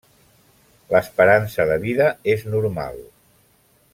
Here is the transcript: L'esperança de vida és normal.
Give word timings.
L'esperança 0.93 1.67
de 1.73 1.77
vida 1.85 2.09
és 2.35 2.47
normal. 2.57 3.01